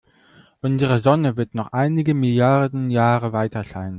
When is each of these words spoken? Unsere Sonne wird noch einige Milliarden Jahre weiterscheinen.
Unsere 0.63 0.99
Sonne 1.03 1.37
wird 1.37 1.53
noch 1.53 1.73
einige 1.73 2.15
Milliarden 2.15 2.89
Jahre 2.89 3.33
weiterscheinen. 3.33 3.89